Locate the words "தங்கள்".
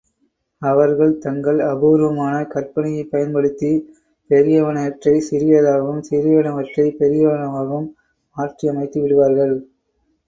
1.19-1.59